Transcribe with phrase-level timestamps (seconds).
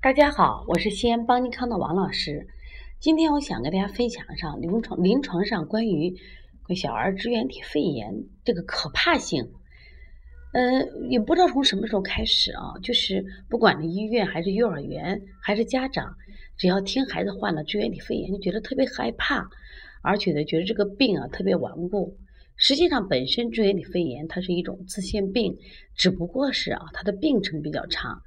[0.00, 2.46] 大家好，我是西安邦尼康的王老师。
[3.00, 6.14] 今天我想跟大家分享上临床临床上关于
[6.76, 8.14] 小儿支原体肺炎
[8.44, 9.50] 这个可怕性。
[10.52, 16.14] 嗯，也不知道从什么时候开始啊，就是不管是医院还是幼儿园还是家长，
[16.56, 19.50] 只要听孩子患了支原体肺炎，就觉得特别害怕，
[20.00, 22.16] 而且呢，觉得这个病啊特别顽固。
[22.54, 25.58] 实际上，本身支原体肺炎它是一种自限病，
[25.96, 28.22] 只不过是啊它的病程比较长。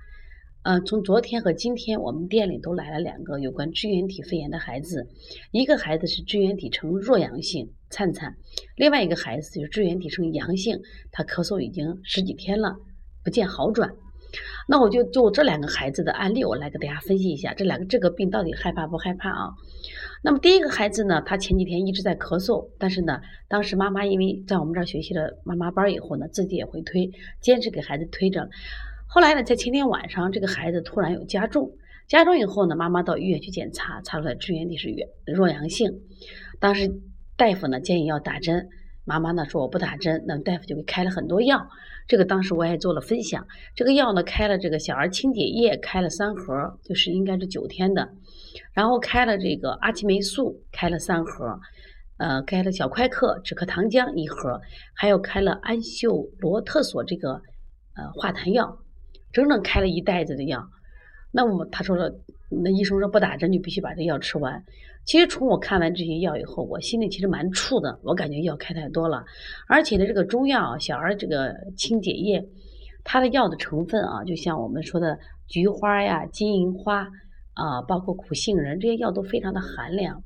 [0.63, 5.07] 呃，从昨天和今天，我们店里都来了两个有关支原体肺炎的孩子，
[5.49, 8.31] 一个孩子是支原体呈弱阳性，灿灿；
[8.75, 10.79] 另外一个孩子就是支原体呈阳性，
[11.11, 12.75] 他咳嗽已经十几天了，
[13.23, 13.91] 不见好转。
[14.67, 19.49] 那我就就这两个孩子的案例，我来给大家分析一下，这两个这个病到底害怕不害怕啊？
[20.23, 23.19] 那么第一个孩子呢，他前几天一直在咳嗽，但是呢，
[23.49, 27.09] 当时妈妈因为在我们这儿学习了妈妈班以后呢，自己也会推，
[27.41, 28.47] 坚持给孩子推着。
[29.13, 31.69] 后来呢，在前天晚上，这个孩子突然有加重，
[32.07, 34.87] 加重以后呢，妈妈到医院去检查，查出来支原体是
[35.25, 35.91] 弱阳性。
[36.61, 36.89] 当时
[37.35, 38.69] 大夫呢建议要打针，
[39.03, 41.67] 妈妈呢说我不打针，那大夫就给开了很多药。
[42.07, 48.07] 这个当时我也做了分享，这个药呢开了这个小儿清解液，开了三盒，就是应该是九天的，
[48.71, 51.59] 然后开了这个阿奇霉素，开了三盒，
[52.15, 54.61] 呃，开了小快克止咳糖浆一盒，
[54.93, 57.33] 还有开了安秀罗特索这个
[57.97, 58.77] 呃化痰药。
[59.31, 60.67] 整整开了一袋子的药，
[61.31, 62.13] 那么他说了，
[62.49, 64.63] 那医生说不打针就必须把这药吃完。
[65.05, 69.23] 其实从我看完这些药以后，我心里其实蛮怵的，我感觉药开太多了。
[69.67, 72.45] 而且呢，这个中药小儿这个清解液，
[73.03, 75.17] 它的药的成分啊，就像我们说的
[75.47, 77.07] 菊花呀、金银花
[77.53, 80.21] 啊，包括苦杏仁这些药都非常的寒凉。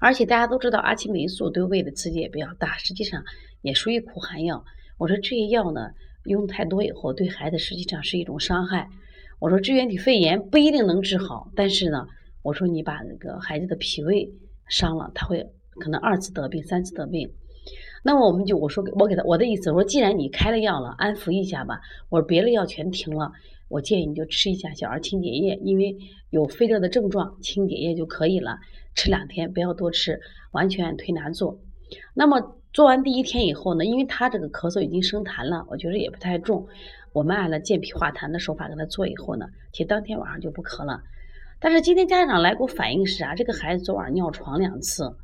[0.00, 3.22] 而且大家都知道阿奇霉素对胃的刺激也比较大，实际上
[3.60, 4.64] 也属于苦寒药。
[4.98, 5.90] 我说这些药呢。
[6.24, 8.88] 用太多以后，对孩子实际上是一种伤害。
[9.38, 12.06] 我说支原体肺炎不一定能治好，但是呢，
[12.42, 14.30] 我说你把那个孩子的脾胃
[14.68, 15.44] 伤了，他会
[15.80, 17.28] 可能二次得病、三次得病。
[18.04, 21.80] 那么我们就我说我给他我的意思，我说既然你开了药了，安抚一下吧。
[22.08, 23.30] 我说别的药全停了，
[23.68, 25.96] 我建议你就吃一下小儿清洁液，因为
[26.30, 28.58] 有肺热的症状，清洁液就可以了，
[28.94, 30.20] 吃两天，不要多吃，
[30.52, 31.58] 完全推拿做。
[32.14, 32.56] 那么。
[32.72, 36.66] 做完第一天以后呢，因为他这个咳嗽已经生痰了，我觉得也不太重。
[37.12, 41.02] 我们按了健脾化痰的手法给他做以后呢，其实当天晚上就不咳了。
[41.60, 45.14] 但是今天家长来给我反映是啊，这个孩子昨晚尿床两次。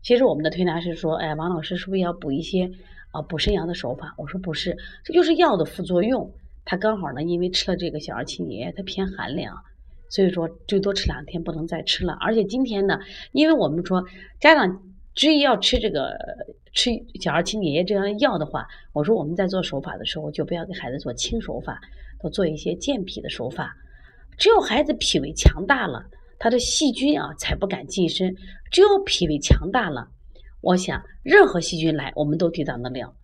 [0.00, 2.70] 其实我们的推拿师说，哎，王老师是不是要补一些
[3.10, 4.14] 啊补肾阳的手法？
[4.16, 4.74] 我说不是，
[5.04, 6.32] 这就是药的副作用。
[6.64, 9.54] 他刚好呢，因为吃了这个小儿清洁它，偏寒凉，
[10.08, 12.16] 所以说最多吃两天，不能再吃了。
[12.18, 12.98] 而且今天呢，
[13.32, 14.06] 因为我们说
[14.40, 14.80] 家长。
[15.14, 16.16] 至于要吃这个
[16.72, 21.80] 吃小儿清洁液这样的药的话，我说我们在做手法的时候，就不要给孩子做轻手法，
[22.20, 23.72] 多做一些健脾的手法。
[24.36, 26.04] 只有孩子脾胃强大了，
[26.38, 28.34] 他的细菌啊才不敢近身。
[28.72, 30.08] 只有脾胃强大了，
[30.60, 33.14] 我想任何细菌来，我们都抵挡得了。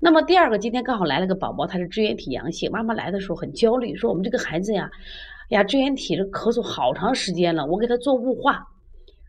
[0.00, 4.90] 那么第二个，今天刚好来了个宝宝，他是支原体阳性，妈妈来的时候很焦虑，说我们这个孩子呀，
[5.50, 8.66] 呀支原体这咳嗽好长时间了，我给他做雾化。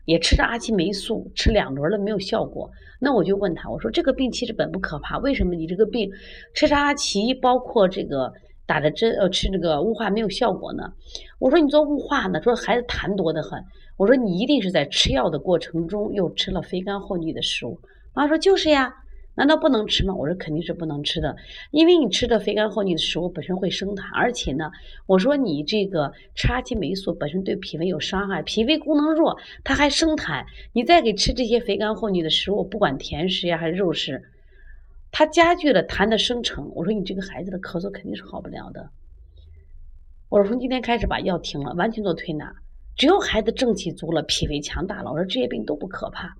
[0.06, 6.10] 也吃着阿奇霉素，吃两轮了没有效果，那我就问他，我说这个病其实本不可怕，为什么你这个病
[6.54, 8.32] 吃着阿奇，包括这个
[8.66, 10.84] 打的针，呃，吃这个雾化没有效果呢？
[11.38, 13.62] 我说你做雾化呢，说孩子痰多得很，
[13.98, 17.78] 我说你一定是在吃药的过程中又吃了肥甘厚腻的食物。
[18.14, 18.94] 妈说就是呀。
[19.36, 20.14] 难道不能吃吗？
[20.14, 21.36] 我说肯定是不能吃的，
[21.70, 24.70] 因为你吃的肥甘厚腻的食物本身会生痰，而且呢，
[25.06, 34.22] 我说你这个吃阿奇霉素本身对脾胃有伤害，脾胃功能弱，它还生痰，你再给吃这些肥甘厚腻的食物，不管甜食呀还是肉食，
[35.12, 36.72] 它加剧了痰的生成。
[36.74, 38.88] 我说你这个孩子的咳嗽肯定是好不了的。
[40.30, 42.52] 我说从今天开始把药停了，完全做推拿，
[42.96, 46.34] 只要孩子正气足了，脾胃强大了，我说这些病都不可怕。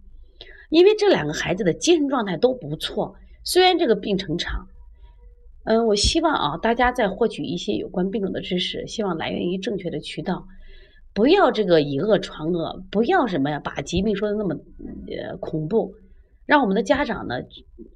[0.71, 4.67] 因为这两个孩子的精神状态都不错，虽然这个病程长，
[5.65, 10.47] 嗯，我希望啊，大家在获取一些有关病种的知识，希望来源于正确的渠道，
[11.15, 14.55] 不要这个以讹传讹，不要什么呀，把疾病说的那么
[15.09, 15.95] 呃恐怖，
[16.47, 17.37] 让我们的家长呢，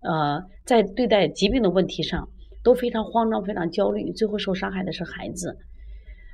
[0.02, 2.28] 呃，在对待疾病的问题上
[2.62, 5.56] 都非常慌张、非常焦虑，最后受伤害的是孩子。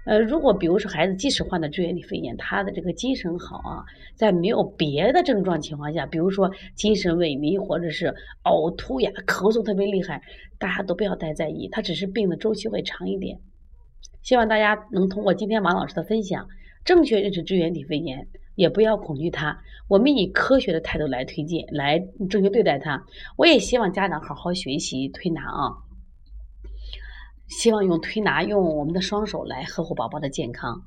[0.07, 3.83] 呃，如果比如说孩子即使患的支原体肺炎，他的这个精神好啊，
[4.15, 8.15] 在没有别的症状情况下，比如说精神萎靡或者是
[8.45, 10.23] 呕吐呀、咳嗽特别厉害，
[10.61, 13.37] 大家都不要太在意，他只是病的周期会长一点。
[14.23, 16.47] 希望大家能通过今天王老师的分享，
[16.85, 19.59] 正确认识支原体肺炎，也不要恐惧它。
[19.89, 21.99] 我们以科学的态度来推荐，来
[22.31, 23.05] 正确对待它。
[23.37, 25.75] 我也希望家长好好学习推拿啊。
[27.49, 30.83] 希望用推拿，用我们的双手来呵护宝宝的健康。